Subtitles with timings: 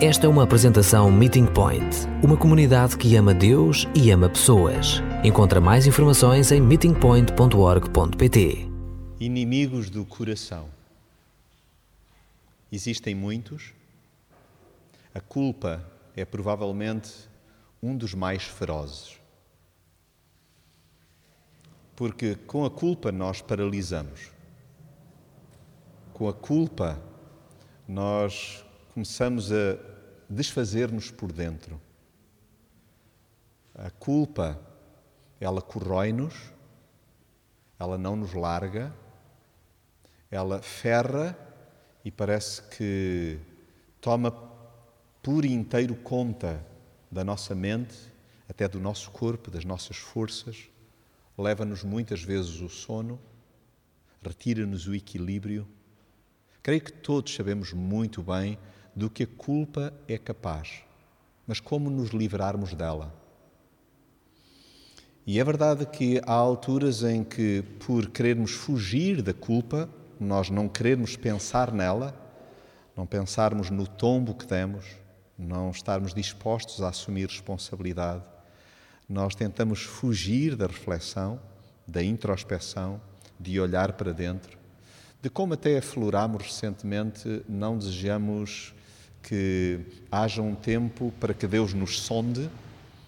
[0.00, 5.02] Esta é uma apresentação Meeting Point, uma comunidade que ama Deus e ama pessoas.
[5.24, 8.70] Encontra mais informações em meetingpoint.org.pt.
[9.18, 10.68] Inimigos do coração.
[12.70, 13.72] Existem muitos.
[15.12, 15.84] A culpa
[16.14, 17.10] é provavelmente
[17.82, 19.18] um dos mais ferozes.
[21.96, 24.30] Porque com a culpa nós paralisamos.
[26.12, 27.02] Com a culpa
[27.88, 28.64] nós
[28.98, 29.78] começamos a
[30.28, 31.80] desfazer-nos por dentro.
[33.72, 34.60] A culpa,
[35.38, 36.34] ela corrói-nos,
[37.78, 38.92] ela não nos larga,
[40.28, 41.38] ela ferra
[42.04, 43.38] e parece que
[44.00, 44.32] toma
[45.22, 46.60] por inteiro conta
[47.08, 47.96] da nossa mente,
[48.48, 50.68] até do nosso corpo, das nossas forças,
[51.38, 53.20] leva-nos muitas vezes o sono,
[54.20, 55.68] retira-nos o equilíbrio.
[56.64, 58.58] Creio que todos sabemos muito bem
[58.98, 60.82] do que a culpa é capaz,
[61.46, 63.14] mas como nos livrarmos dela?
[65.24, 69.88] E é verdade que há alturas em que, por querermos fugir da culpa,
[70.18, 72.12] nós não queremos pensar nela,
[72.96, 74.84] não pensarmos no tombo que demos,
[75.38, 78.24] não estarmos dispostos a assumir responsabilidade,
[79.08, 81.40] nós tentamos fugir da reflexão,
[81.86, 83.00] da introspeção,
[83.38, 84.58] de olhar para dentro,
[85.22, 88.74] de como até aflorámos recentemente, não desejamos
[89.22, 89.80] que
[90.10, 92.48] haja um tempo para que Deus nos sonde,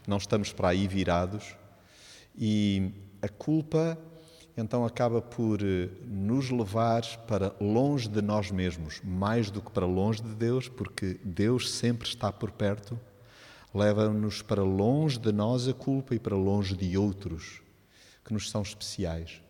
[0.07, 1.55] não estamos para aí virados,
[2.37, 3.99] e a culpa
[4.57, 9.87] então acaba por eh, nos levar para longe de nós mesmos, mais do que para
[9.87, 12.99] longe de Deus, porque Deus sempre está por perto,
[13.75, 17.63] leva-nos para longe de nós a culpa e para longe de outros
[18.25, 19.41] que nos são especiais.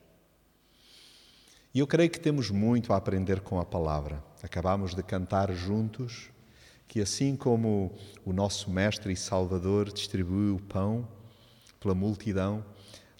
[1.72, 4.22] E eu creio que temos muito a aprender com a palavra.
[4.42, 6.30] Acabamos de cantar juntos
[6.90, 7.92] que assim como
[8.24, 11.06] o nosso Mestre e Salvador distribuiu o pão
[11.78, 12.64] pela multidão,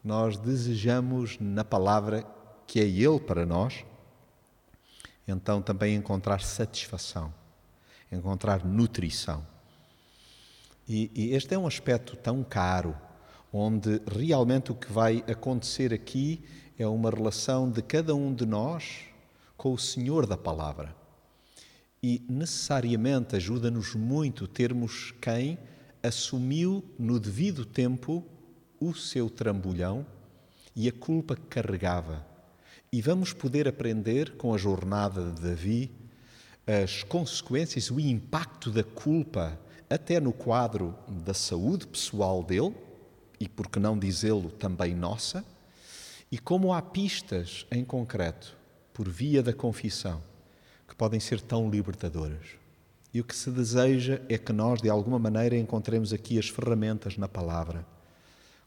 [0.03, 2.27] nós desejamos na palavra
[2.67, 3.85] que é Ele para nós,
[5.27, 7.33] então também encontrar satisfação,
[8.11, 9.47] encontrar nutrição.
[10.89, 12.97] E, e este é um aspecto tão caro,
[13.53, 16.45] onde realmente o que vai acontecer aqui
[16.77, 19.03] é uma relação de cada um de nós
[19.57, 20.99] com o Senhor da palavra.
[22.03, 25.59] E necessariamente ajuda-nos muito termos quem
[26.03, 28.25] assumiu no devido tempo
[28.81, 30.07] o seu trambolhão
[30.75, 32.27] e a culpa que carregava.
[32.93, 35.91] E vamos poder aprender com a jornada de Davi
[36.67, 42.75] as consequências, o impacto da culpa, até no quadro da saúde pessoal dele,
[43.41, 45.45] e por que não dizê-lo também nossa,
[46.31, 48.57] e como há pistas em concreto,
[48.93, 50.23] por via da confissão,
[51.01, 52.47] podem ser tão libertadoras.
[53.15, 57.17] E o que se deseja é que nós, de alguma maneira, encontremos aqui as ferramentas
[57.17, 57.87] na palavra,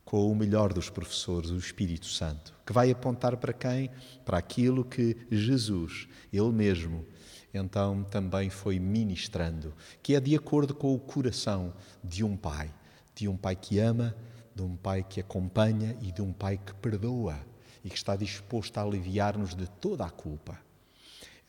[0.04, 3.92] com o melhor dos professores, o Espírito Santo, que vai apontar para quem?
[4.26, 7.06] Para aquilo que Jesus, Ele mesmo,
[7.54, 9.72] então também foi ministrando,
[10.02, 11.72] que é de acordo com o coração
[12.04, 12.74] de um pai,
[13.14, 14.16] de um pai que ama,
[14.56, 17.38] de um pai que acompanha e de um pai que perdoa
[17.86, 20.58] e que está disposto a aliviar-nos de toda a culpa.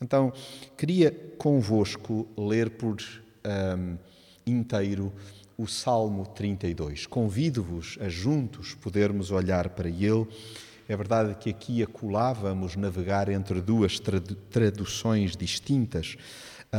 [0.01, 0.33] Então,
[0.77, 3.97] queria convosco ler por um,
[4.47, 5.13] inteiro
[5.57, 7.07] o Salmo 32.
[7.07, 10.27] Convido-vos a juntos podermos olhar para ele.
[10.89, 13.99] É verdade que aqui acolávamos navegar entre duas
[14.51, 16.17] traduções distintas,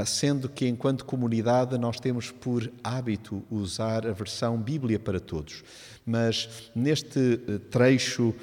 [0.03, 5.63] sendo que, enquanto comunidade, nós temos por hábito usar a versão Bíblia para Todos.
[6.03, 8.33] Mas neste eh, trecho, uh,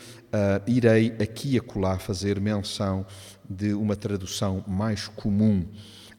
[0.66, 3.04] irei aqui e acolá fazer menção
[3.48, 5.66] de uma tradução mais comum.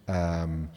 [0.08, 0.68] Um,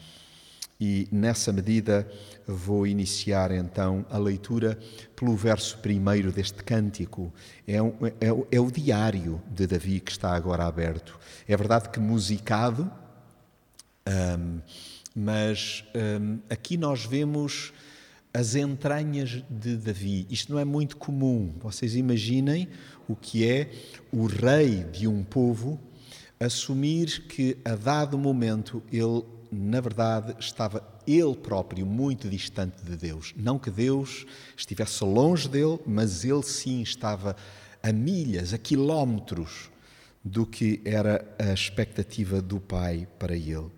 [0.79, 2.07] e nessa medida
[2.45, 4.77] vou iniciar então a leitura
[5.15, 7.33] pelo verso primeiro deste cântico.
[7.67, 11.19] É, um, é, é, o diário de Davi que está agora aberto.
[11.47, 12.91] É verdade que musicado,
[14.07, 14.61] um,
[15.15, 17.73] mas um, aqui nós vemos
[18.33, 20.27] as entranhas de Davi.
[20.29, 21.53] Isto não é muito comum.
[21.59, 22.67] Vocês imaginem
[23.07, 23.71] o que é
[24.11, 25.79] o rei de um povo
[26.39, 33.33] assumir que a dado momento ele, na verdade, estava ele próprio muito distante de Deus.
[33.35, 34.25] Não que Deus
[34.55, 37.35] estivesse longe dele, mas ele sim estava
[37.81, 39.71] a milhas, a quilómetros
[40.23, 43.76] do que era a expectativa do Pai para ele.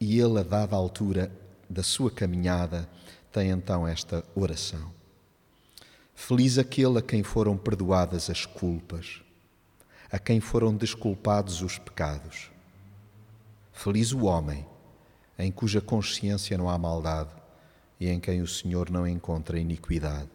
[0.00, 1.30] E ele, a dada altura
[1.68, 2.88] da sua caminhada,
[3.30, 4.90] tem então esta oração.
[6.14, 9.22] Feliz aquele a quem foram perdoadas as culpas
[10.10, 12.50] a quem foram desculpados os pecados.
[13.72, 14.66] Feliz o homem
[15.38, 17.30] em cuja consciência não há maldade
[17.98, 20.28] e em quem o Senhor não encontra iniquidade.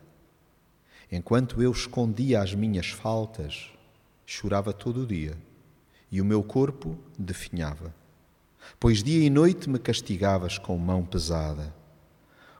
[1.12, 3.70] Enquanto eu escondia as minhas faltas,
[4.26, 5.38] chorava todo o dia
[6.12, 7.94] e o meu corpo definhava.
[8.80, 11.74] Pois dia e noite me castigavas com mão pesada.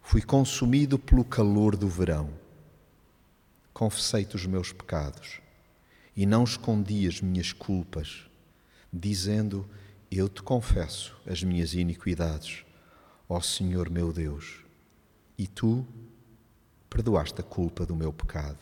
[0.02, 2.30] Fui consumido pelo calor do verão.
[3.74, 5.42] Confessei-te os meus pecados
[6.16, 8.26] e não escondi as minhas culpas,
[8.92, 9.68] dizendo:
[10.10, 12.64] Eu te confesso as minhas iniquidades,
[13.28, 14.64] ó Senhor meu Deus,
[15.38, 15.86] e tu
[16.90, 18.60] perdoaste a culpa do meu pecado.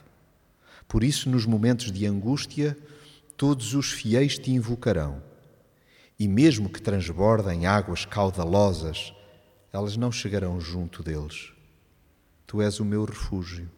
[0.88, 2.76] Por isso, nos momentos de angústia,
[3.38, 5.22] todos os fiéis te invocarão,
[6.20, 9.14] e mesmo que transbordem águas caudalosas,
[9.72, 11.52] elas não chegarão junto deles.
[12.46, 13.70] Tu és o meu refúgio,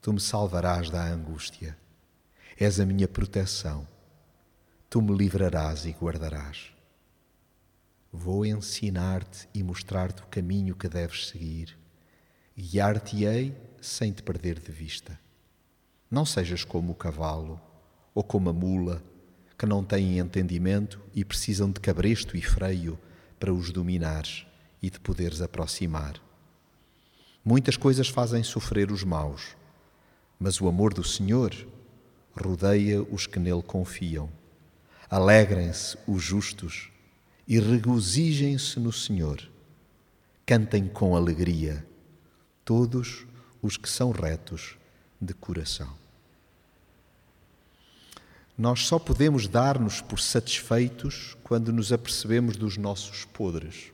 [0.00, 1.76] tu me salvarás da angústia.
[2.56, 3.86] És a minha proteção.
[4.88, 6.72] Tu me livrarás e guardarás.
[8.12, 11.78] Vou ensinar-te e mostrar-te o caminho que deves seguir.
[12.56, 15.18] Guiar-te-ei sem te perder de vista.
[16.10, 17.60] Não sejas como o cavalo
[18.14, 19.02] ou como a mula,
[19.60, 22.98] que não têm entendimento e precisam de cabresto e freio
[23.38, 24.46] para os dominares
[24.80, 26.14] e de poderes aproximar.
[27.44, 29.54] Muitas coisas fazem sofrer os maus,
[30.38, 31.54] mas o amor do Senhor
[32.32, 34.30] rodeia os que nele confiam.
[35.10, 36.90] Alegrem-se os justos
[37.46, 39.46] e regozijem-se no Senhor.
[40.46, 41.86] Cantem com alegria
[42.64, 43.26] todos
[43.60, 44.78] os que são retos
[45.20, 45.99] de coração.
[48.60, 53.90] Nós só podemos dar-nos por satisfeitos quando nos apercebemos dos nossos podres.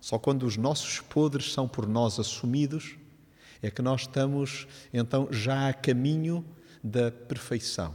[0.00, 2.96] Só quando os nossos podres são por nós assumidos
[3.62, 6.44] é que nós estamos então já a caminho
[6.82, 7.94] da perfeição.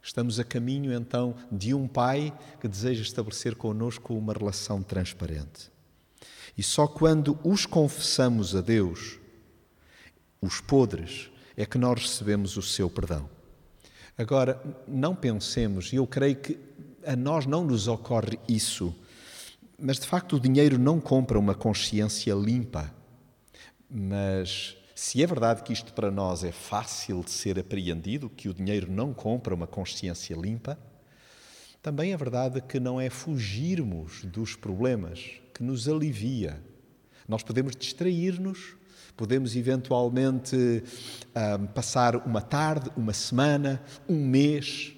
[0.00, 5.68] Estamos a caminho então de um Pai que deseja estabelecer connosco uma relação transparente.
[6.56, 9.18] E só quando os confessamos a Deus,
[10.40, 13.41] os podres, é que nós recebemos o seu perdão.
[14.16, 16.58] Agora, não pensemos, e eu creio que
[17.06, 18.94] a nós não nos ocorre isso,
[19.78, 22.92] mas de facto o dinheiro não compra uma consciência limpa.
[23.90, 28.54] Mas se é verdade que isto para nós é fácil de ser apreendido, que o
[28.54, 30.78] dinheiro não compra uma consciência limpa,
[31.82, 36.62] também é verdade que não é fugirmos dos problemas que nos alivia.
[37.26, 38.76] Nós podemos distrair-nos,
[39.16, 40.82] podemos eventualmente um,
[41.34, 44.94] ah, passar uma tarde, uma semana, um mês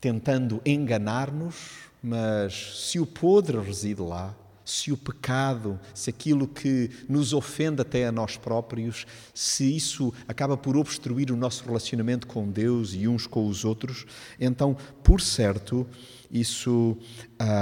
[0.00, 4.34] tentando enganar-nos, mas se o podre reside lá,
[4.64, 10.56] se o pecado, se aquilo que nos ofende até a nós próprios, se isso acaba
[10.58, 14.04] por obstruir o nosso relacionamento com Deus e uns com os outros,
[14.38, 15.86] então, por certo,
[16.30, 16.96] isso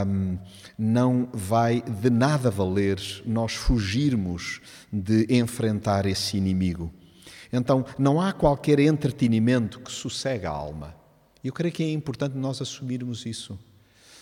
[0.06, 0.38] um,
[0.78, 4.60] não vai de nada valer nós fugirmos
[4.92, 6.92] de enfrentar esse inimigo.
[7.52, 10.94] Então, não há qualquer entretenimento que sossega a alma.
[11.42, 13.58] Eu creio que é importante nós assumirmos isso.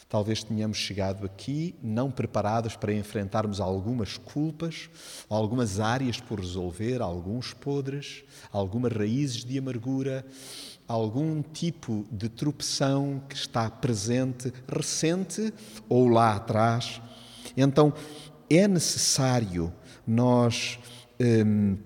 [0.08, 4.88] Talvez tenhamos chegado aqui não preparados para enfrentarmos algumas culpas,
[5.28, 10.24] algumas áreas por resolver, alguns podres, algumas raízes de amargura,
[10.86, 15.52] algum tipo de tropeção que está presente, recente
[15.88, 17.00] ou lá atrás.
[17.56, 17.92] Então
[18.50, 19.72] é necessário
[20.06, 20.78] nós
[21.20, 21.76] hum,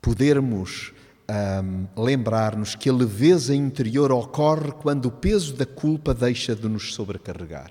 [0.00, 0.92] podermos
[1.28, 6.94] um, lembrar-nos que a leveza interior ocorre quando o peso da culpa deixa de nos
[6.94, 7.70] sobrecarregar.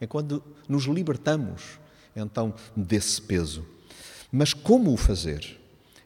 [0.00, 1.78] É quando nos libertamos,
[2.14, 3.64] então, desse peso.
[4.30, 5.57] Mas como o fazer?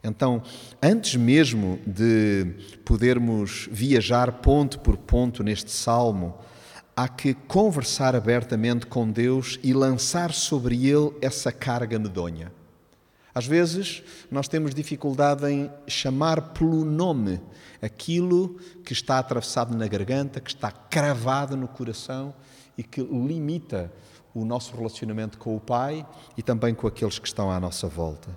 [0.04, 0.42] Então,
[0.82, 2.54] antes mesmo de
[2.84, 6.34] podermos viajar ponto por ponto neste salmo,
[6.96, 12.52] há que conversar abertamente com Deus e lançar sobre ele essa carga medonha.
[13.34, 17.40] Às vezes nós temos dificuldade em chamar pelo nome
[17.80, 22.34] aquilo que está atravessado na garganta, que está cravado no coração
[22.76, 23.90] e que limita
[24.34, 26.06] o nosso relacionamento com o Pai
[26.36, 28.36] e também com aqueles que estão à nossa volta.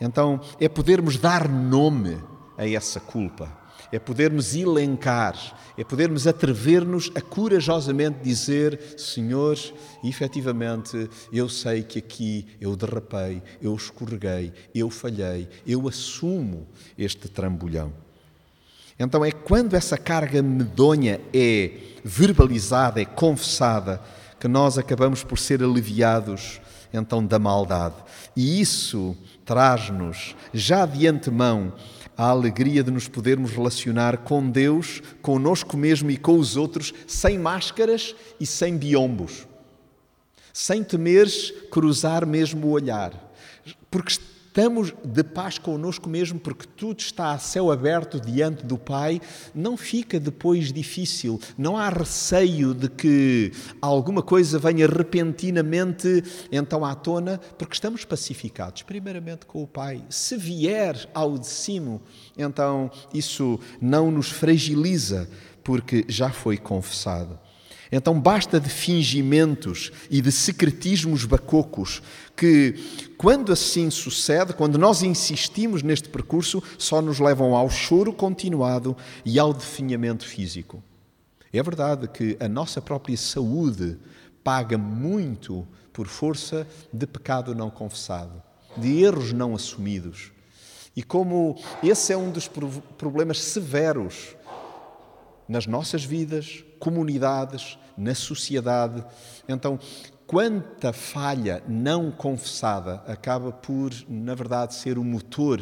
[0.00, 2.18] Então, é podermos dar nome
[2.56, 5.36] a essa culpa é podermos elencar,
[5.78, 9.56] é podermos atrever-nos a corajosamente dizer: Senhor,
[10.02, 16.66] efetivamente, eu sei que aqui eu derrapei, eu escorreguei, eu falhei, eu assumo
[16.98, 17.92] este trambolhão.
[18.98, 21.70] Então é quando essa carga medonha é
[22.04, 24.00] verbalizada, é confessada,
[24.38, 26.60] que nós acabamos por ser aliviados
[26.94, 27.96] então da maldade.
[28.34, 31.72] E isso traz-nos já de antemão
[32.16, 37.38] a alegria de nos podermos relacionar com Deus, conosco mesmo e com os outros, sem
[37.38, 39.46] máscaras e sem biombos.
[40.54, 43.12] sem temeres cruzar mesmo o olhar,
[43.90, 44.16] porque
[44.54, 49.20] estamos de paz connosco mesmo, porque tudo está a céu aberto diante do Pai,
[49.52, 53.50] não fica depois difícil, não há receio de que
[53.82, 60.04] alguma coisa venha repentinamente então à tona, porque estamos pacificados, primeiramente com o Pai.
[60.08, 62.00] Se vier ao de cima,
[62.38, 65.28] então isso não nos fragiliza,
[65.64, 67.40] porque já foi confessado.
[67.96, 72.02] Então basta de fingimentos e de secretismos bacocos
[72.36, 72.74] que,
[73.16, 79.38] quando assim sucede, quando nós insistimos neste percurso, só nos levam ao choro continuado e
[79.38, 80.82] ao definhamento físico.
[81.52, 83.96] É verdade que a nossa própria saúde
[84.42, 88.42] paga muito por força de pecado não confessado,
[88.76, 90.32] de erros não assumidos.
[90.96, 92.50] E como esse é um dos
[92.98, 94.34] problemas severos
[95.48, 99.04] nas nossas vidas, comunidades, na sociedade.
[99.48, 99.78] Então,
[100.26, 105.60] quanta falha não confessada acaba por, na verdade, ser o motor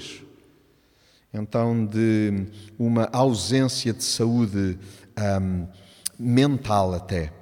[1.32, 2.46] então de
[2.78, 4.78] uma ausência de saúde
[5.40, 5.66] um,
[6.18, 7.32] mental até.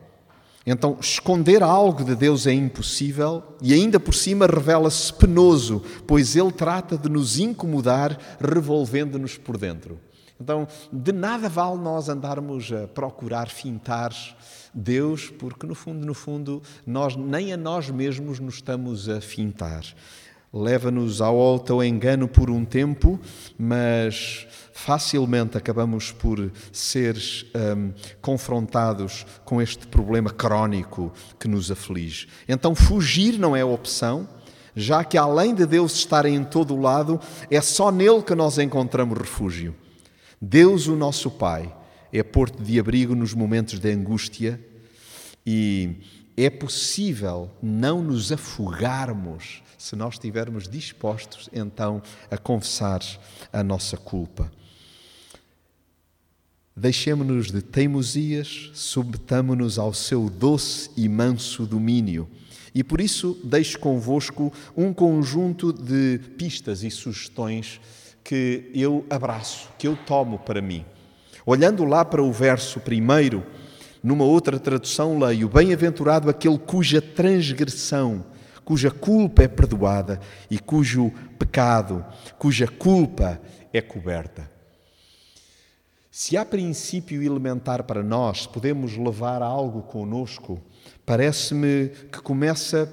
[0.65, 6.53] Então, esconder algo de Deus é impossível e ainda por cima revela-se penoso, pois Ele
[6.53, 9.99] trata de nos incomodar, revolvendo-nos por dentro.
[10.41, 14.15] Então, de nada vale nós andarmos a procurar fintar
[14.73, 19.85] Deus, porque no fundo, no fundo, nós nem a nós mesmos nos estamos a fintar.
[20.53, 23.21] Leva-nos ao alto ao engano por um tempo,
[23.57, 27.17] mas facilmente acabamos por ser
[27.77, 32.29] um, confrontados com este problema crónico que nos aflige.
[32.49, 34.27] Então, fugir não é opção,
[34.75, 37.21] já que além de Deus estar em todo o lado,
[37.51, 39.75] é só nele que nós encontramos refúgio.
[40.41, 41.71] Deus, o nosso Pai,
[42.11, 44.59] é porto de abrigo nos momentos de angústia
[45.45, 45.97] e
[46.35, 53.01] é possível não nos afogarmos se nós estivermos dispostos então a confessar
[53.53, 54.51] a nossa culpa.
[56.75, 62.27] Deixemos-nos de teimosias, submetamo-nos ao seu doce e manso domínio.
[62.75, 67.79] E por isso deixo convosco um conjunto de pistas e sugestões
[68.25, 70.85] que eu abraço, que eu tomo para mim.
[71.45, 73.45] Olhando lá para o verso primeiro,
[74.03, 78.25] numa outra tradução leio: Bem-aventurado aquele cuja transgressão,
[78.65, 82.05] cuja culpa é perdoada e cujo pecado,
[82.39, 83.41] cuja culpa
[83.73, 84.51] é coberta.
[86.11, 90.61] Se há princípio elementar para nós, podemos levar algo conosco,
[91.07, 92.93] parece-me que começa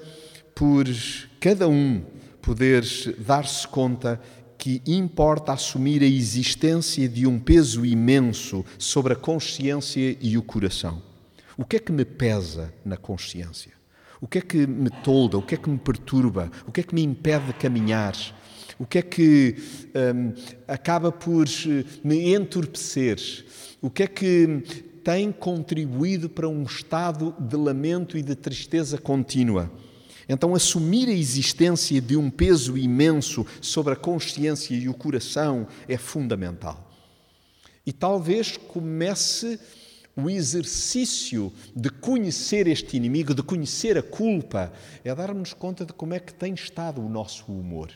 [0.54, 0.86] por
[1.40, 2.02] cada um
[2.40, 2.82] poder
[3.18, 4.20] dar-se conta
[4.58, 11.00] que importa assumir a existência de um peso imenso sobre a consciência e o coração.
[11.56, 13.72] O que é que me pesa na consciência?
[14.20, 15.38] O que é que me tolda?
[15.38, 16.50] O que é que me perturba?
[16.66, 18.16] O que é que me impede de caminhar?
[18.78, 19.56] O que é que
[19.94, 20.32] hum,
[20.66, 23.18] acaba por eh, me entorpecer?
[23.80, 24.62] O que é que
[25.04, 29.70] tem contribuído para um estado de lamento e de tristeza contínua?
[30.28, 35.96] Então, assumir a existência de um peso imenso sobre a consciência e o coração é
[35.96, 36.90] fundamental.
[37.86, 39.58] E talvez comece
[40.14, 44.72] o exercício de conhecer este inimigo, de conhecer a culpa,
[45.04, 47.90] é darmos conta de como é que tem estado o nosso humor.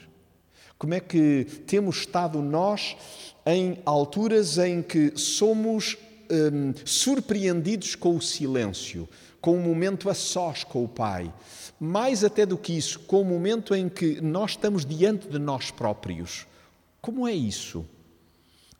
[0.78, 2.96] Como é que temos estado nós
[3.44, 5.98] em alturas em que somos
[6.30, 9.08] hum, surpreendidos com o silêncio,
[9.40, 11.32] com o momento a sós com o Pai.
[11.84, 15.72] Mais até do que isso, com o momento em que nós estamos diante de nós
[15.72, 16.46] próprios.
[17.00, 17.84] Como é isso?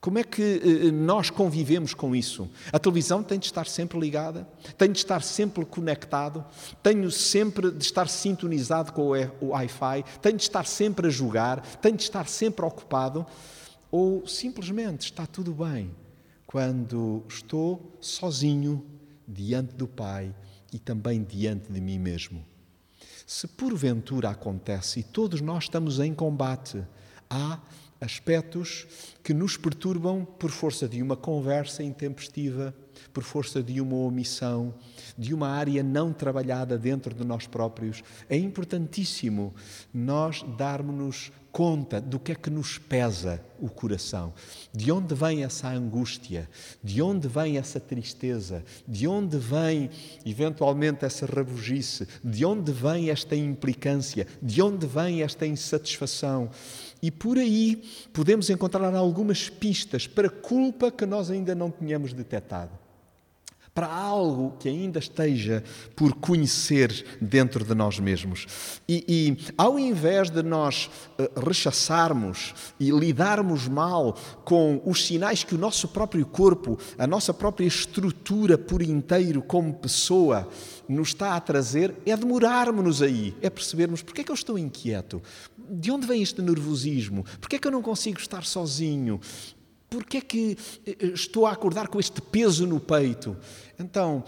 [0.00, 2.48] Como é que eh, nós convivemos com isso?
[2.72, 6.44] A televisão tem de estar sempre ligada, tem de estar sempre conectado,
[6.80, 11.96] tenho sempre de estar sintonizado com o Wi-Fi, tenho de estar sempre a jogar, tenho
[11.96, 13.26] de estar sempre ocupado,
[13.90, 15.90] ou simplesmente está tudo bem
[16.46, 18.86] quando estou sozinho
[19.26, 20.32] diante do Pai
[20.72, 22.51] e também diante de mim mesmo.
[23.26, 26.84] Se porventura acontece e todos nós estamos em combate,
[27.30, 27.60] há
[28.00, 28.86] aspectos
[29.22, 32.74] que nos perturbam por força de uma conversa intempestiva,
[33.12, 34.74] por força de uma omissão,
[35.16, 38.02] de uma área não trabalhada dentro de nós próprios.
[38.28, 39.54] É importantíssimo
[39.92, 44.32] nós darmos-nos conta do que é que nos pesa o coração,
[44.72, 46.48] de onde vem essa angústia,
[46.82, 49.90] de onde vem essa tristeza, de onde vem
[50.24, 56.48] eventualmente essa rabugice, de onde vem esta implicância, de onde vem esta insatisfação.
[57.02, 57.82] E por aí
[58.12, 62.81] podemos encontrar algumas pistas para culpa que nós ainda não tínhamos detectado.
[63.74, 65.64] Para algo que ainda esteja
[65.96, 68.46] por conhecer dentro de nós mesmos.
[68.86, 74.14] E, e ao invés de nós uh, rechaçarmos e lidarmos mal
[74.44, 79.72] com os sinais que o nosso próprio corpo, a nossa própria estrutura por inteiro como
[79.72, 80.48] pessoa,
[80.86, 85.22] nos está a trazer, é demorarmos-nos aí, é percebermos porque é que eu estou inquieto,
[85.56, 89.18] de onde vem este nervosismo, porque é que eu não consigo estar sozinho,
[89.92, 90.56] Porquê é que
[90.86, 93.36] eh, estou a acordar com este peso no peito?
[93.78, 94.24] Então,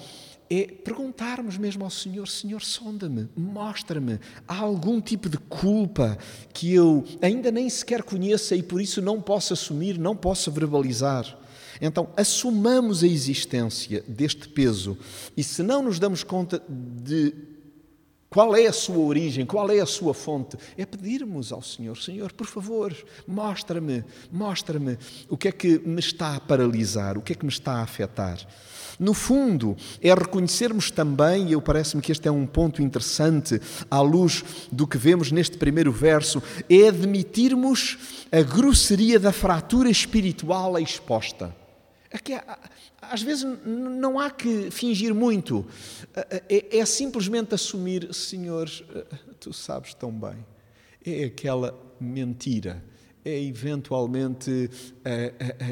[0.50, 4.20] é perguntarmos mesmo ao Senhor: Senhor, sonda-me, mostra-me.
[4.46, 6.18] Há algum tipo de culpa
[6.52, 11.38] que eu ainda nem sequer conheça e por isso não posso assumir, não posso verbalizar?
[11.80, 14.98] Então, assumamos a existência deste peso
[15.34, 17.34] e se não nos damos conta de
[18.34, 19.46] qual é a sua origem?
[19.46, 20.56] Qual é a sua fonte?
[20.76, 22.92] É pedirmos ao Senhor: Senhor, por favor,
[23.28, 24.98] mostra-me, mostra-me
[25.28, 27.82] o que é que me está a paralisar, o que é que me está a
[27.82, 28.44] afetar.
[28.98, 34.00] No fundo, é reconhecermos também, e eu parece-me que este é um ponto interessante à
[34.00, 37.98] luz do que vemos neste primeiro verso, é admitirmos
[38.32, 41.54] a grosseria da fratura espiritual exposta.
[43.10, 45.66] Às vezes não há que fingir muito,
[46.48, 48.68] é, é simplesmente assumir, Senhor,
[49.40, 50.44] tu sabes tão bem.
[51.04, 52.82] É aquela mentira
[53.24, 54.70] é eventualmente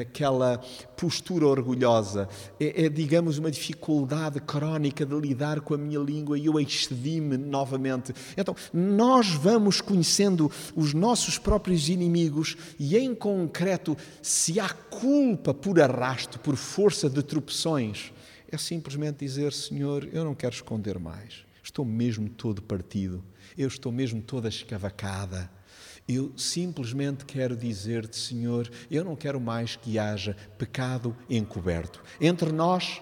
[0.01, 0.57] aquela
[0.97, 2.27] postura orgulhosa,
[2.59, 7.37] é, é, digamos, uma dificuldade crónica de lidar com a minha língua e eu excedi-me
[7.37, 8.13] novamente.
[8.35, 15.79] Então, nós vamos conhecendo os nossos próprios inimigos e, em concreto, se há culpa por
[15.79, 18.11] arrasto, por força de tropeções,
[18.51, 23.23] é simplesmente dizer: Senhor, eu não quero esconder mais, estou mesmo todo partido,
[23.55, 25.49] eu estou mesmo toda escavacada
[26.07, 32.03] eu simplesmente quero dizer-te, Senhor, eu não quero mais que haja pecado encoberto.
[32.19, 33.01] Entre nós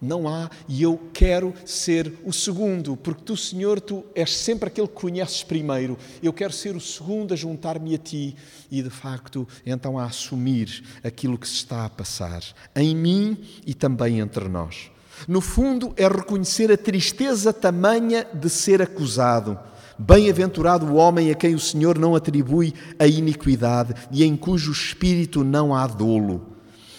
[0.00, 4.88] não há, e eu quero ser o segundo, porque tu, Senhor, tu és sempre aquele
[4.88, 5.98] que conheces primeiro.
[6.22, 8.34] Eu quero ser o segundo a juntar-me a ti
[8.70, 12.42] e, de facto, então a assumir aquilo que se está a passar
[12.74, 14.90] em mim e também entre nós.
[15.28, 19.58] No fundo, é reconhecer a tristeza tamanha de ser acusado
[20.00, 25.44] Bem-aventurado o homem a quem o Senhor não atribui a iniquidade e em cujo espírito
[25.44, 26.56] não há dolo.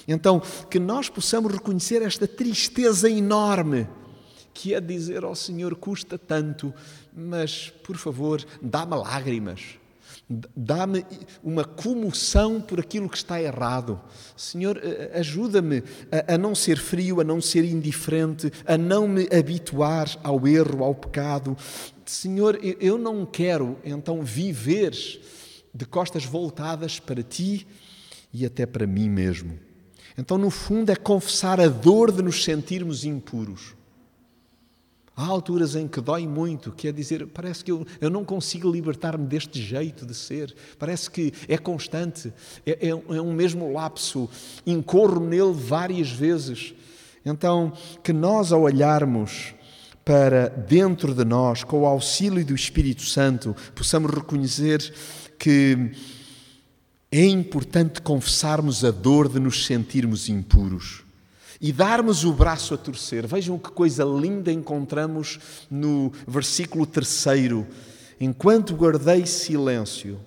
[0.08, 3.88] Então, que nós possamos reconhecer esta tristeza enorme
[4.54, 6.72] que é dizer ao Senhor custa tanto,
[7.12, 9.62] mas por favor, dá-me lágrimas,
[10.56, 11.04] dá-me
[11.44, 14.00] uma comoção por aquilo que está errado.
[14.36, 14.80] Senhor,
[15.14, 15.84] ajuda-me
[16.28, 20.94] a, não ser frio, a não ser indiferente, a não me habituar ao erro, ao
[20.94, 21.58] pecado.
[22.12, 24.91] Senhor, eu não quero então viver
[25.74, 27.65] de costas voltadas para ti
[28.34, 29.58] e até para mim mesmo.
[30.17, 33.76] Então, no fundo, é confessar a dor de nos sentirmos impuros.
[35.15, 39.26] Há alturas em que dói muito, quer dizer, parece que eu, eu não consigo libertar-me
[39.26, 42.34] deste jeito de ser, parece que é constante,
[42.65, 44.30] é, é, é um mesmo lapso,
[44.67, 46.74] incorro nele várias vezes.
[47.26, 47.71] Então,
[48.04, 49.54] que nós, ao olharmos
[50.04, 54.94] para dentro de nós, com o auxílio do Espírito Santo, possamos reconhecer
[55.38, 55.92] que
[57.12, 61.04] é importante confessarmos a dor de nos sentirmos impuros
[61.60, 63.28] e darmos o braço a torcer.
[63.28, 67.68] Vejam que coisa linda encontramos no versículo terceiro.
[68.20, 70.20] Enquanto guardei silêncio,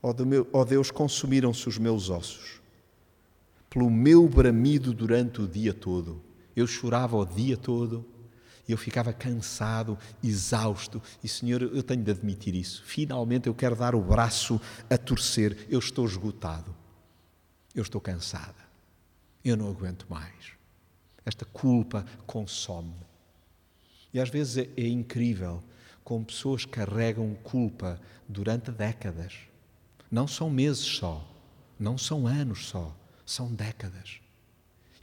[0.00, 2.60] ó Deus, consumiram-se os meus ossos,
[3.68, 6.20] pelo meu bramido durante o dia todo.
[6.54, 8.04] Eu chorava o dia todo
[8.72, 11.02] eu ficava cansado, exausto.
[11.24, 12.82] E, Senhor, eu tenho de admitir isso.
[12.84, 15.66] Finalmente eu quero dar o braço a torcer.
[15.70, 16.74] Eu estou esgotado.
[17.74, 18.68] Eu estou cansada.
[19.44, 20.52] Eu não aguento mais.
[21.24, 23.06] Esta culpa consome-me.
[24.12, 25.62] E às vezes é, é incrível
[26.04, 29.34] como pessoas carregam culpa durante décadas.
[30.10, 31.26] Não são meses só,
[31.78, 34.20] não são anos só, são décadas.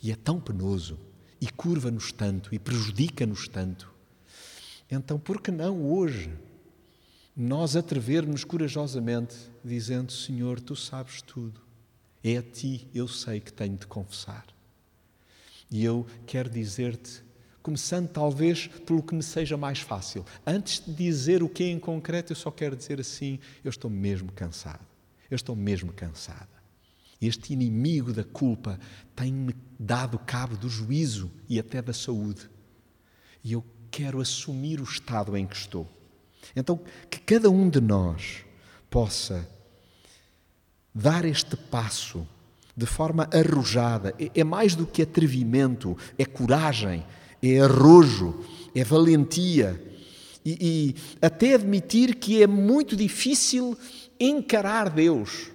[0.01, 0.99] E é tão penoso
[1.39, 3.93] e curva-nos tanto e prejudica-nos tanto.
[4.89, 6.31] Então, por que não hoje
[7.35, 11.59] nós atrevermos corajosamente, dizendo: Senhor, tu sabes tudo,
[12.23, 14.45] é a ti eu sei que tenho de confessar.
[15.69, 17.23] E eu quero dizer-te,
[17.61, 21.79] começando talvez pelo que me seja mais fácil, antes de dizer o que é em
[21.79, 24.85] concreto, eu só quero dizer assim: eu estou mesmo cansado,
[25.29, 26.54] eu estou mesmo cansada.
[27.21, 28.79] Este inimigo da culpa
[29.15, 32.49] tem-me dado cabo do juízo e até da saúde.
[33.43, 35.89] E eu quero assumir o estado em que estou.
[36.55, 38.43] Então, que cada um de nós
[38.89, 39.47] possa
[40.93, 42.27] dar este passo
[42.75, 44.13] de forma arrojada.
[44.19, 47.05] É, é mais do que atrevimento, é coragem,
[47.41, 49.81] é arrojo, é valentia.
[50.45, 53.77] E, e até admitir que é muito difícil
[54.19, 55.51] encarar Deus.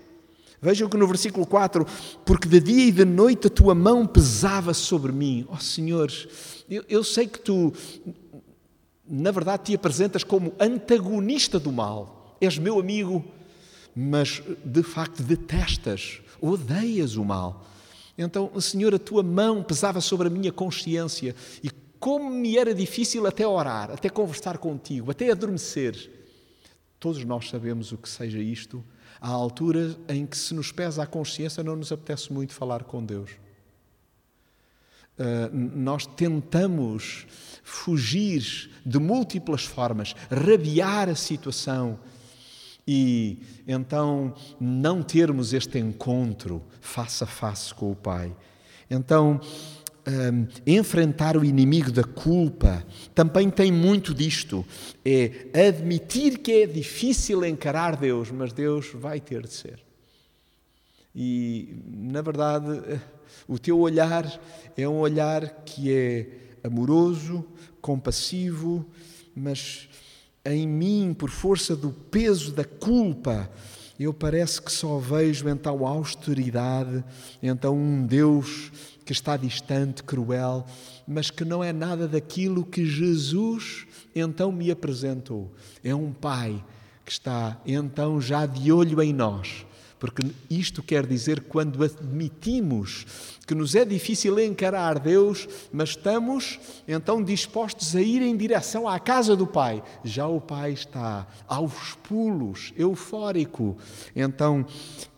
[0.62, 1.86] Vejam que no versículo 4,
[2.24, 5.46] porque de dia e de noite a tua mão pesava sobre mim.
[5.48, 6.12] Ó oh, Senhor,
[6.68, 7.72] eu, eu sei que tu,
[9.08, 12.36] na verdade, te apresentas como antagonista do mal.
[12.40, 13.24] És meu amigo,
[13.96, 17.66] mas de facto detestas, odeias o mal.
[18.16, 23.26] Então, Senhor, a tua mão pesava sobre a minha consciência e como me era difícil
[23.26, 26.10] até orar, até conversar contigo, até adormecer.
[26.98, 28.84] Todos nós sabemos o que seja isto.
[29.20, 33.04] Há alturas em que, se nos pesa a consciência, não nos apetece muito falar com
[33.04, 33.30] Deus.
[35.18, 37.26] Uh, nós tentamos
[37.62, 41.98] fugir de múltiplas formas, rabiar a situação
[42.88, 48.34] e então não termos este encontro face a face com o Pai.
[48.90, 49.40] Então,
[50.06, 52.84] um, enfrentar o inimigo da culpa
[53.14, 54.64] também tem muito disto.
[55.04, 59.80] É admitir que é difícil encarar Deus, mas Deus vai ter de ser.
[61.14, 63.00] E, na verdade,
[63.46, 64.40] o teu olhar
[64.76, 66.26] é um olhar que é
[66.62, 67.44] amoroso,
[67.80, 68.86] compassivo,
[69.34, 69.88] mas
[70.44, 73.50] em mim, por força do peso da culpa,
[73.98, 77.04] eu parece que só vejo então austeridade,
[77.42, 78.72] então um Deus
[79.10, 80.64] que está distante, cruel,
[81.04, 85.52] mas que não é nada daquilo que Jesus então me apresentou.
[85.82, 86.64] É um Pai
[87.04, 89.66] que está então já de olho em nós.
[90.00, 96.58] Porque isto quer dizer quando admitimos que nos é difícil encarar Deus, mas estamos
[96.88, 99.82] então dispostos a ir em direção à casa do Pai.
[100.02, 103.76] Já o Pai está aos pulos, eufórico,
[104.16, 104.64] então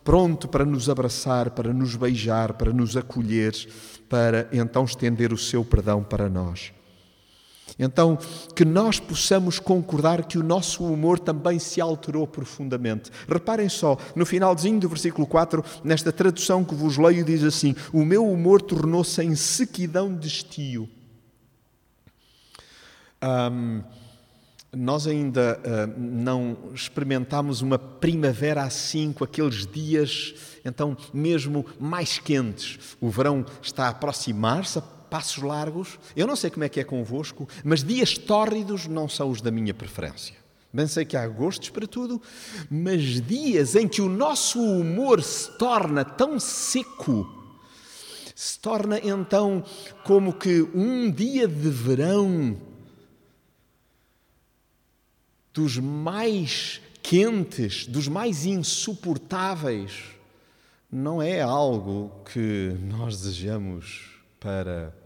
[0.03, 3.53] pronto para nos abraçar, para nos beijar, para nos acolher,
[4.09, 6.73] para então estender o seu perdão para nós.
[7.77, 8.17] Então,
[8.55, 13.09] que nós possamos concordar que o nosso humor também se alterou profundamente.
[13.27, 18.05] Reparem só, no finalzinho do versículo 4, nesta tradução que vos leio, diz assim: O
[18.05, 20.87] meu humor tornou-se em sequidão de estio.
[23.23, 23.81] Um,
[24.75, 30.33] nós ainda uh, não experimentámos uma primavera assim, com aqueles dias,
[30.65, 32.97] então, mesmo mais quentes.
[32.99, 34.81] O verão está a aproximar-se,
[35.13, 35.99] passos largos.
[36.15, 39.51] Eu não sei como é que é convosco, mas dias tórridos não são os da
[39.51, 40.35] minha preferência.
[40.73, 42.19] Bem sei que há gostos para tudo,
[42.67, 47.31] mas dias em que o nosso humor se torna tão seco,
[48.33, 49.63] se torna então
[50.03, 52.57] como que um dia de verão
[55.53, 59.91] dos mais quentes, dos mais insuportáveis,
[60.91, 65.02] não é algo que nós desejamos para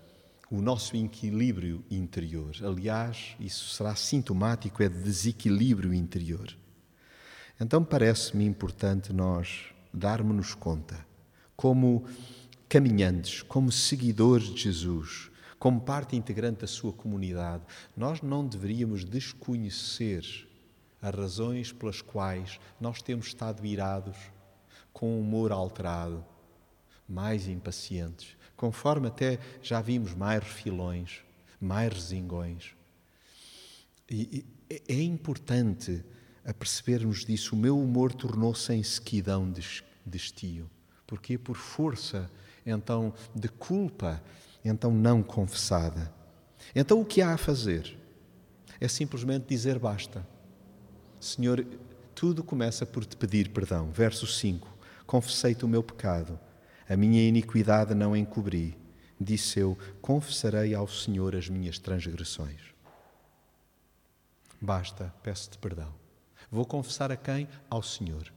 [0.50, 2.56] o nosso equilíbrio interior.
[2.64, 6.56] Aliás, isso será sintomático é de desequilíbrio interior.
[7.60, 11.06] Então parece-me importante nós darmos-nos conta,
[11.56, 12.06] como
[12.70, 17.64] caminhantes, como seguidores de Jesus, como parte integrante da sua comunidade,
[17.96, 20.48] nós não deveríamos desconhecer
[21.02, 24.18] as razões pelas quais nós temos estado irados,
[24.94, 26.24] com o humor alterado,
[27.08, 31.22] mais impacientes, conforme até já vimos mais refilões,
[31.60, 32.76] mais resingões.
[34.10, 36.04] E, e é importante
[36.46, 37.56] apercebermos disso.
[37.56, 40.70] O meu humor tornou-se em sequidão de, de estio.
[41.06, 41.38] Porquê?
[41.38, 42.30] Por força,
[42.66, 44.22] então, de culpa,
[44.64, 46.14] então não confessada.
[46.76, 47.98] Então o que há a fazer?
[48.80, 50.28] É simplesmente dizer basta.
[51.20, 51.66] Senhor,
[52.14, 53.90] tudo começa por te pedir perdão.
[53.92, 54.68] Verso 5.
[55.06, 56.40] Confessei-te o meu pecado
[56.90, 58.78] a minha iniquidade não encobri.
[59.20, 62.62] Disse eu: Confessarei ao Senhor as minhas transgressões.
[64.60, 65.94] Basta, peço-te perdão.
[66.52, 67.48] Vou confessar a quem?
[67.70, 68.32] Ao Senhor.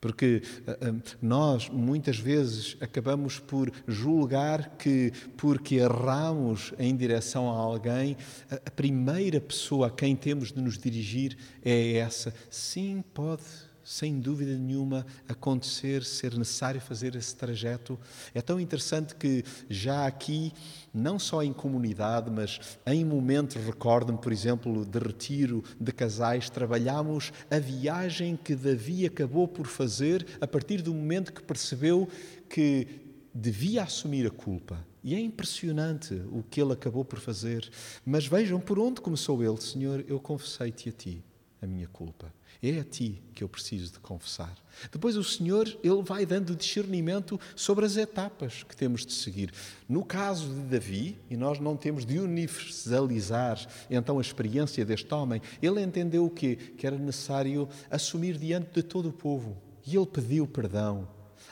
[0.00, 8.16] Porque uh, nós, muitas vezes, acabamos por julgar que, porque erramos em direção a alguém,
[8.50, 12.34] a primeira pessoa a quem temos de nos dirigir é essa.
[12.50, 13.44] Sim, pode
[13.84, 17.98] sem dúvida nenhuma, acontecer, ser necessário fazer esse trajeto.
[18.34, 20.52] É tão interessante que já aqui,
[20.92, 27.32] não só em comunidade, mas em momentos, recordo-me, por exemplo, de retiro de casais, trabalhámos
[27.50, 32.08] a viagem que Davi acabou por fazer a partir do momento que percebeu
[32.48, 32.86] que
[33.34, 34.86] devia assumir a culpa.
[35.02, 37.68] E é impressionante o que ele acabou por fazer.
[38.04, 41.24] Mas vejam por onde começou ele: Senhor, eu confessei-te a ti
[41.60, 42.32] a minha culpa.
[42.60, 44.54] É a ti que eu preciso de confessar.
[44.90, 49.52] Depois o Senhor, ele vai dando discernimento sobre as etapas que temos de seguir.
[49.88, 55.40] No caso de Davi, e nós não temos de universalizar então a experiência deste homem,
[55.60, 56.56] ele entendeu o quê?
[56.76, 59.56] Que era necessário assumir diante de todo o povo.
[59.86, 61.08] E ele pediu perdão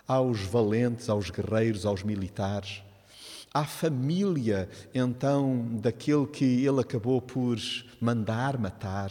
[0.06, 2.82] aos valentes, aos guerreiros, aos militares
[3.52, 7.58] à família, então, daquele que ele acabou por
[8.00, 9.10] mandar matar.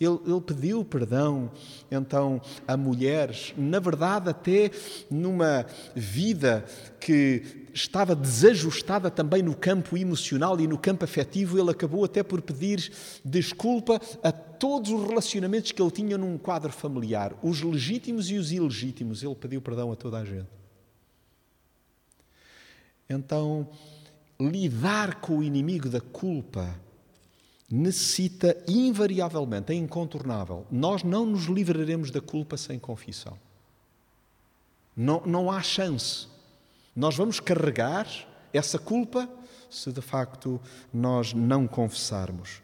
[0.00, 1.50] Ele, ele, pediu perdão,
[1.90, 4.70] então, a mulheres, na verdade, até
[5.10, 6.64] numa vida
[6.98, 12.42] que estava desajustada também no campo emocional e no campo afetivo, ele acabou até por
[12.42, 12.90] pedir
[13.24, 18.50] desculpa a todos os relacionamentos que ele tinha num quadro familiar, os legítimos e os
[18.50, 19.22] ilegítimos.
[19.22, 20.65] Ele pediu perdão a toda a gente.
[23.08, 23.68] Então,
[24.40, 26.74] lidar com o inimigo da culpa
[27.70, 30.66] necessita invariavelmente, é incontornável.
[30.70, 33.36] Nós não nos livraremos da culpa sem confissão.
[34.96, 36.26] Não, não há chance.
[36.94, 38.06] Nós vamos carregar
[38.52, 39.28] essa culpa
[39.68, 40.60] se de facto
[40.92, 42.62] nós não confessarmos.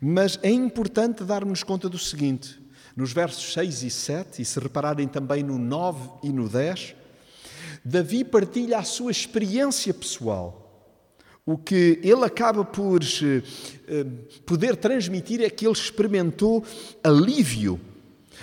[0.00, 2.60] Mas é importante darmos conta do seguinte:
[2.94, 6.94] nos versos 6 e 7, e se repararem também no 9 e no 10,
[7.88, 10.90] Davi partilha a sua experiência pessoal.
[11.46, 14.04] O que ele acaba por eh,
[14.44, 16.64] poder transmitir é que ele experimentou
[17.00, 17.80] alívio,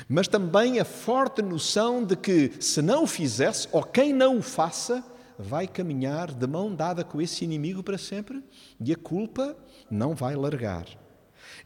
[0.08, 4.41] mas também a forte noção de que, se não o fizesse, ou quem não o
[4.41, 5.03] faça,
[5.38, 8.41] vai caminhar de mão dada com esse inimigo para sempre
[8.79, 9.58] e a culpa
[9.91, 10.86] não vai largar.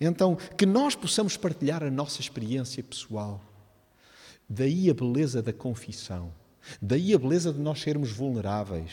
[0.02, 3.40] Então, que nós possamos partilhar a nossa experiência pessoal.
[4.50, 6.34] Daí a beleza da confissão.
[6.82, 8.91] Daí a beleza de nós sermos vulneráveis.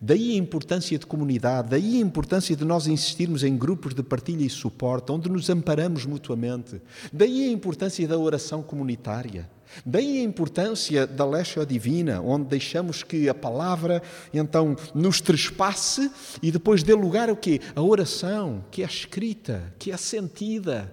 [0.00, 4.44] Daí a importância de comunidade, daí a importância de nós insistirmos em grupos de partilha
[4.44, 6.80] e suporte, onde nos amparamos mutuamente.
[7.12, 9.48] Daí a importância da oração comunitária.
[9.84, 14.02] Daí a importância da Lexia Divina, onde deixamos que a palavra
[14.32, 16.10] então nos trespasse
[16.42, 17.60] e depois dê lugar ao quê?
[17.74, 20.92] A oração, que é escrita, que é sentida,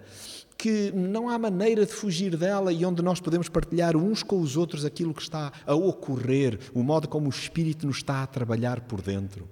[0.64, 4.56] que não há maneira de fugir dela e onde nós podemos partilhar uns com os
[4.56, 8.80] outros aquilo que está a ocorrer, o modo como o Espírito nos está a trabalhar
[8.80, 9.46] por dentro.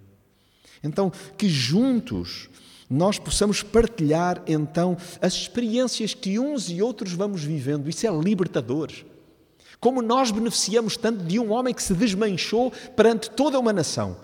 [0.82, 2.50] Então, que juntos
[2.90, 7.90] nós possamos partilhar então as experiências que uns e outros vamos vivendo.
[7.90, 8.90] Isso é libertador.
[9.82, 14.16] Como nós beneficiamos tanto de um homem que se desmanchou perante toda uma nação.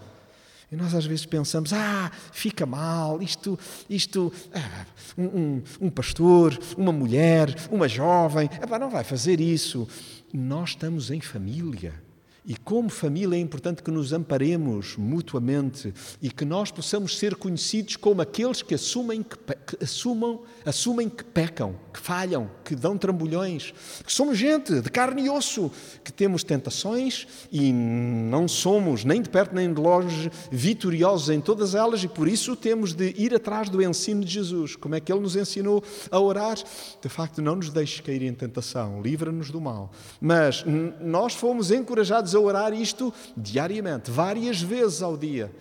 [0.71, 3.57] E nós às vezes pensamos, ah, fica mal, isto,
[3.89, 4.85] isto, ah,
[5.17, 9.87] um, um, um, pastor, uma mulher, uma jovem, não vai fazer isso.
[10.33, 12.06] Nós estamos em família.
[12.47, 17.97] E como família é importante que nos amparemos mutuamente e que nós possamos ser conhecidos
[17.97, 23.73] como aqueles que assumem que, que, assumam, assumem que pecam, que falham, que dão trambolhões,
[24.01, 25.69] que somos gente de carne e osso,
[26.05, 31.75] que temos tentações e não somos nem de perto nem de longe vitoriosos em todas
[31.75, 35.11] elas e por isso temos de ir atrás do ensino de Jesus, como é que
[35.11, 36.55] ele nos ensinou a orar.
[37.01, 39.91] De facto, não nos deixes cair em tentação, livra-nos do mal.
[40.21, 40.63] Mas
[41.01, 45.51] nós fomos encorajados a orar isto diariamente, várias vezes ao dia.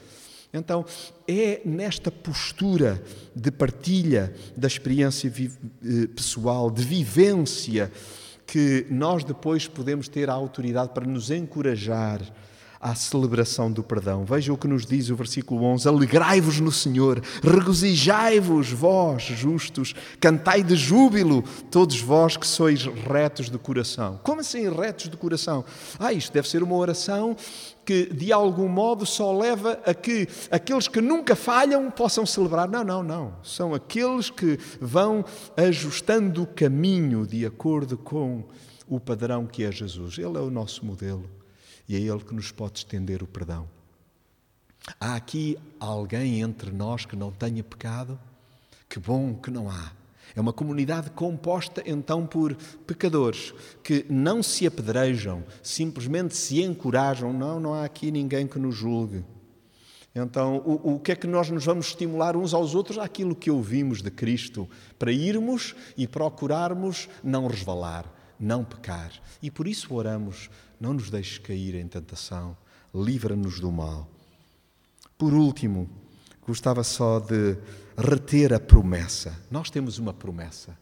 [0.53, 0.85] Então,
[1.29, 3.03] é nesta postura
[3.35, 7.93] de partilha da experiência eh, pessoal, de vivência,
[8.47, 12.21] que nós depois podemos ter a autoridade para nos encorajar
[12.87, 14.25] à celebração do perdão.
[14.25, 20.62] Veja o que nos diz o versículo 11: Alegrai-vos no Senhor, regozijai-vos, vós justos, cantai
[20.62, 24.20] de júbilo, todos vós que sois retos de coração.
[24.22, 25.64] Como assim retos de coração?
[25.99, 27.37] Ah, isto deve ser uma oração
[27.85, 32.68] que de algum modo só leva a que aqueles que nunca falham possam celebrar.
[32.68, 33.35] Não, não, não.
[33.42, 35.25] São aqueles que vão
[35.57, 38.44] ajustando o caminho de acordo com
[38.88, 40.18] o padrão que é Jesus.
[40.18, 41.36] Ele é o nosso modelo
[41.88, 43.68] e é Ele que nos pode estender o perdão.
[45.01, 48.18] Há aqui alguém entre nós que não tenha pecado?
[48.88, 49.92] Que bom que não há.
[50.35, 52.55] É uma comunidade composta então por
[52.87, 57.33] pecadores que não se apedrejam, simplesmente se encorajam.
[57.33, 59.25] Não, não há aqui ninguém que nos julgue.
[60.14, 62.99] Então, o, o que é que nós nos vamos estimular uns aos outros?
[62.99, 64.68] Aquilo que ouvimos de Cristo,
[64.99, 68.07] para irmos e procurarmos não resvalar,
[68.40, 69.12] não pecar.
[69.42, 70.49] E por isso oramos
[70.81, 72.57] não nos deixes cair em tentação,
[72.95, 74.09] livra-nos do mal.
[75.19, 75.89] Por último,
[76.47, 77.57] gostava só de
[77.97, 79.35] reter a promessa.
[79.51, 80.77] Nós temos uma promessa.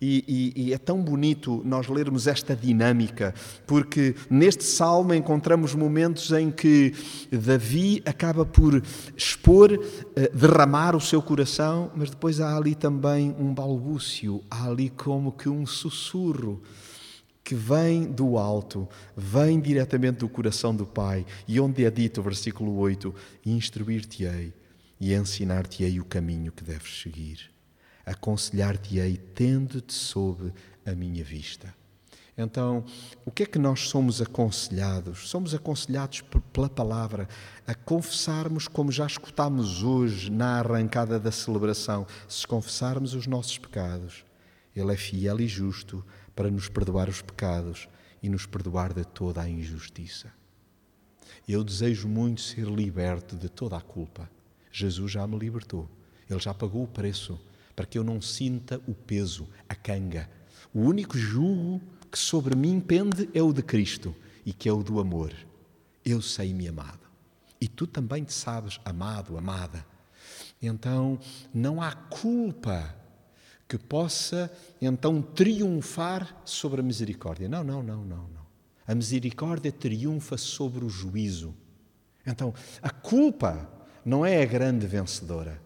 [0.00, 0.24] E,
[0.56, 3.34] e, e, é tão bonito nós lermos esta dinâmica,
[3.66, 6.94] porque neste salmo encontramos momentos em que
[7.30, 8.82] Davi acaba por
[9.14, 9.78] expor,
[10.16, 15.32] eh, derramar o seu coração, mas depois há ali também um balbúcio, há ali como
[15.32, 16.62] que um sussurro
[17.50, 22.76] que vem do alto, vem diretamente do coração do Pai, e onde é dito, versículo
[22.76, 23.12] 8:
[23.44, 24.54] Instruir-te-ei
[25.00, 27.50] e ensinar-te-ei o caminho que deves seguir
[28.06, 30.52] aconselhar-te-ei tendo-te sob
[30.86, 31.74] a minha vista.
[32.36, 32.84] Então,
[33.24, 35.28] o que é que nós somos aconselhados?
[35.28, 37.28] Somos aconselhados pela palavra
[37.66, 44.24] a confessarmos, como já escutámos hoje na arrancada da celebração, se confessarmos os nossos pecados,
[44.74, 47.88] Ele é fiel e justo para nos perdoar os pecados
[48.22, 50.32] e nos perdoar de toda a injustiça.
[51.48, 54.30] Eu desejo muito ser liberto de toda a culpa.
[54.70, 55.88] Jesus já me libertou.
[56.28, 57.40] Ele já pagou o preço
[57.74, 60.30] para que eu não sinta o peso, a canga.
[60.72, 64.14] O único jugo que sobre mim pende é o de Cristo
[64.44, 65.32] e que é o do amor.
[66.04, 67.08] Eu sei-me amado.
[67.60, 69.84] E tu também te sabes amado, amada.
[70.62, 71.18] Então,
[71.52, 72.94] não há culpa
[73.70, 74.50] que possa
[74.82, 77.48] então triunfar sobre a misericórdia.
[77.48, 78.46] Não, não, não, não, não.
[78.84, 81.54] A misericórdia triunfa sobre o juízo.
[82.26, 82.52] Então,
[82.82, 83.70] a culpa
[84.04, 85.62] não é a grande vencedora.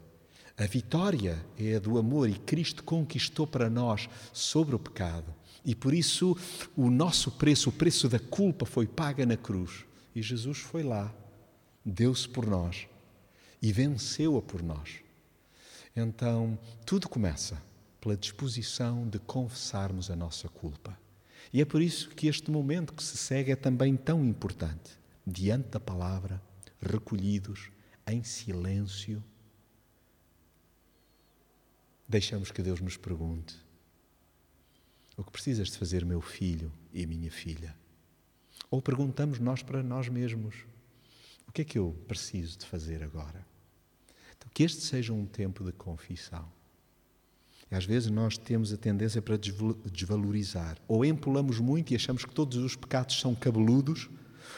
[0.54, 5.34] A vitória é a do amor e Cristo conquistou para nós sobre o pecado.
[5.64, 6.36] E por isso
[6.76, 9.86] o nosso preço, o preço da culpa, foi paga na cruz.
[10.14, 11.10] E Jesus foi lá,
[11.82, 12.86] deu-se por nós
[13.62, 14.96] e venceu-a por nós.
[15.96, 17.56] Então, tudo começa
[18.04, 20.94] pela disposição de confessarmos a nossa culpa.
[21.50, 24.98] E é por isso que este momento que se segue é também tão importante.
[25.26, 26.42] Diante da palavra,
[26.82, 27.70] recolhidos,
[28.06, 29.24] em silêncio
[32.06, 33.56] deixamos que Deus nos pergunte:
[35.16, 37.74] O que precisas de fazer, meu filho e minha filha?
[38.70, 40.66] Ou perguntamos nós para nós mesmos:
[41.48, 43.46] O que é que eu preciso de fazer agora?
[44.36, 46.52] Então, que este seja um tempo de confissão.
[47.74, 50.78] Às vezes nós temos a tendência para desvalorizar.
[50.86, 54.08] Ou empolamos muito e achamos que todos os pecados são cabeludos,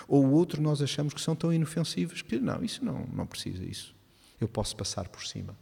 [0.06, 3.64] ou o outro nós achamos que são tão inofensivos que não, isso não, não precisa
[3.64, 3.96] isso.
[4.38, 5.56] Eu posso passar por cima.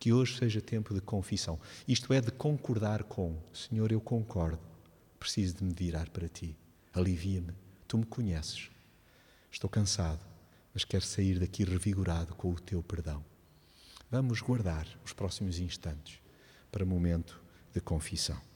[0.00, 1.60] Que hoje seja tempo de confissão.
[1.86, 4.58] Isto é, de concordar com: Senhor, eu concordo,
[5.16, 6.56] preciso de me virar para ti.
[6.92, 7.54] Alivia-me,
[7.86, 8.68] tu me conheces.
[9.48, 10.26] Estou cansado,
[10.74, 13.24] mas quero sair daqui revigorado com o teu perdão.
[14.10, 16.23] Vamos guardar os próximos instantes
[16.74, 17.40] para momento
[17.72, 18.53] de confissão.